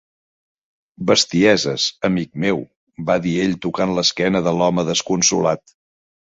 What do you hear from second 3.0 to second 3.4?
va dir